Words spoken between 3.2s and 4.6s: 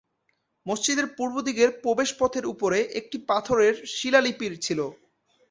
পাথরের শিলালিপি